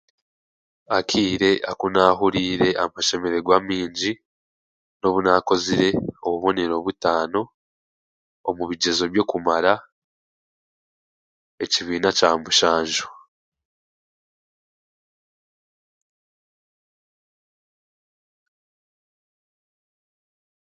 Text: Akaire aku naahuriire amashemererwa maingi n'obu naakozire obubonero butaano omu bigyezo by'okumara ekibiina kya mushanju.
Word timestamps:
Akaire 0.97 1.51
aku 1.71 1.85
naahuriire 1.93 2.69
amashemererwa 2.83 3.55
maingi 3.67 4.11
n'obu 4.99 5.19
naakozire 5.23 5.87
obubonero 6.25 6.75
butaano 6.85 7.41
omu 8.47 8.63
bigyezo 8.69 9.03
by'okumara 9.13 9.73
ekibiina 11.63 12.09
kya 12.17 12.29
mushanju. 12.41 13.07